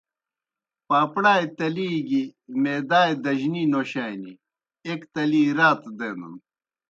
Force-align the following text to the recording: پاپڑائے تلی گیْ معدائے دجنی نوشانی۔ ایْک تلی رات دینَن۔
پاپڑائے 0.87 1.45
تلی 1.57 1.89
گیْ 2.07 2.23
معدائے 2.61 3.13
دجنی 3.23 3.63
نوشانی۔ 3.71 4.33
ایْک 4.85 5.01
تلی 5.13 5.43
رات 5.59 5.81
دینَن۔ 5.97 6.33